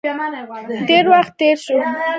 [0.87, 1.77] ډیر وخت تیر شو.